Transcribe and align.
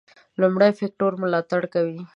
لومړي 0.41 0.71
فکټور 0.79 1.13
ملاتړ 1.23 1.61
کوي. 1.73 2.01